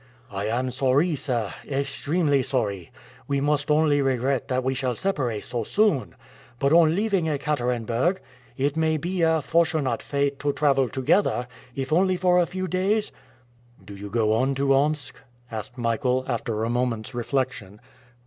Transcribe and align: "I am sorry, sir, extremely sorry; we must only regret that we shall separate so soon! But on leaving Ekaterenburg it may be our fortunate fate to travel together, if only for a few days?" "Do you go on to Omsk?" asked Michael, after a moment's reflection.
"I 0.31 0.47
am 0.47 0.71
sorry, 0.71 1.15
sir, 1.15 1.53
extremely 1.67 2.41
sorry; 2.41 2.89
we 3.27 3.39
must 3.39 3.69
only 3.69 4.01
regret 4.01 4.47
that 4.47 4.63
we 4.63 4.73
shall 4.73 4.95
separate 4.95 5.43
so 5.43 5.63
soon! 5.63 6.15
But 6.57 6.73
on 6.73 6.95
leaving 6.95 7.25
Ekaterenburg 7.29 8.17
it 8.57 8.75
may 8.75 8.97
be 8.97 9.23
our 9.23 9.43
fortunate 9.43 10.01
fate 10.01 10.39
to 10.39 10.53
travel 10.53 10.89
together, 10.89 11.47
if 11.75 11.93
only 11.93 12.17
for 12.17 12.39
a 12.41 12.47
few 12.47 12.67
days?" 12.67 13.11
"Do 13.85 13.95
you 13.95 14.09
go 14.09 14.33
on 14.33 14.55
to 14.55 14.73
Omsk?" 14.73 15.17
asked 15.51 15.77
Michael, 15.77 16.25
after 16.27 16.63
a 16.63 16.69
moment's 16.71 17.13
reflection. 17.13 17.79